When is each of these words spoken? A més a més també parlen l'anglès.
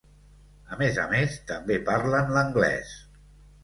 A 0.75 0.79
més 0.79 0.97
a 1.03 1.05
més 1.13 1.37
també 1.53 1.79
parlen 1.93 2.37
l'anglès. 2.39 3.01